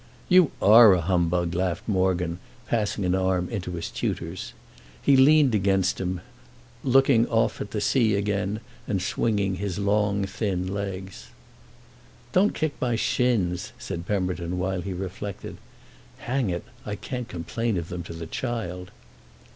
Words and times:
"You 0.29 0.49
are 0.63 0.93
a 0.95 1.01
humbug!" 1.01 1.53
laughed 1.53 1.87
Morgan, 1.87 2.39
passing 2.65 3.05
an 3.05 3.13
arm 3.13 3.47
into 3.49 3.73
his 3.73 3.91
tutor's. 3.91 4.53
He 4.99 5.15
leaned 5.15 5.53
against 5.53 6.01
him 6.01 6.21
looking 6.83 7.27
oft 7.27 7.61
at 7.61 7.69
the 7.69 7.81
sea 7.81 8.15
again 8.15 8.61
and 8.87 8.99
swinging 8.99 9.57
his 9.57 9.77
long 9.77 10.25
thin 10.25 10.65
legs. 10.73 11.27
"Don't 12.33 12.55
kick 12.55 12.73
my 12.81 12.95
shins," 12.95 13.73
said 13.77 14.07
Pemberton 14.07 14.57
while 14.57 14.81
he 14.81 14.91
reflected 14.93 15.57
"Hang 16.25 16.49
it, 16.49 16.63
I 16.83 16.95
can't 16.95 17.27
complain 17.27 17.77
of 17.77 17.89
them 17.89 18.01
to 18.05 18.13
the 18.13 18.25
child!" 18.25 18.89